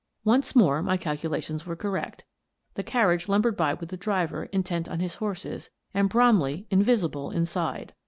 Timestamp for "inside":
7.29-7.93